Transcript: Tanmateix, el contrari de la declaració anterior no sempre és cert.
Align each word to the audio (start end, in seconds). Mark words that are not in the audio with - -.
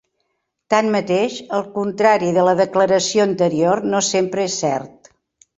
Tanmateix, 0.73 1.35
el 1.57 1.67
contrari 1.75 2.31
de 2.39 2.47
la 2.49 2.57
declaració 2.63 3.29
anterior 3.29 3.85
no 3.93 4.05
sempre 4.11 4.49
és 4.51 4.61
cert. 4.65 5.17